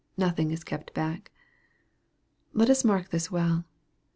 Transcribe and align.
Nothing 0.17 0.49
is 0.49 0.63
kept 0.63 0.95
back. 0.95 1.29
Let 2.53 2.71
us 2.71 2.83
mark 2.83 3.09
this 3.11 3.29
well. 3.29 3.65